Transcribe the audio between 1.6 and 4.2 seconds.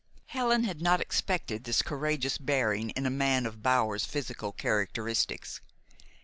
this courageous bearing in a man of Bower's